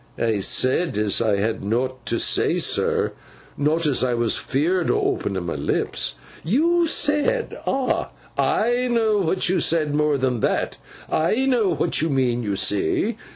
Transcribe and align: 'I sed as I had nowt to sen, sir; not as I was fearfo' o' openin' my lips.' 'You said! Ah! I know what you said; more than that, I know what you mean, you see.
'I 0.17 0.39
sed 0.39 0.97
as 0.97 1.21
I 1.21 1.35
had 1.37 1.63
nowt 1.63 2.07
to 2.07 2.17
sen, 2.17 2.57
sir; 2.57 3.11
not 3.55 3.85
as 3.85 4.03
I 4.03 4.15
was 4.15 4.33
fearfo' 4.33 4.89
o' 4.95 5.11
openin' 5.13 5.45
my 5.45 5.53
lips.' 5.53 6.15
'You 6.43 6.87
said! 6.87 7.55
Ah! 7.67 8.09
I 8.35 8.87
know 8.87 9.19
what 9.19 9.47
you 9.47 9.59
said; 9.59 9.93
more 9.93 10.17
than 10.17 10.39
that, 10.39 10.79
I 11.07 11.45
know 11.45 11.69
what 11.75 12.01
you 12.01 12.09
mean, 12.09 12.41
you 12.41 12.55
see. 12.55 13.15